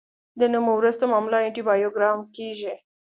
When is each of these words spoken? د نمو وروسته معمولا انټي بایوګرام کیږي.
د 0.39 0.41
نمو 0.53 0.71
وروسته 0.75 1.03
معمولا 1.11 1.39
انټي 1.43 1.61
بایوګرام 1.67 2.19
کیږي. 2.35 2.73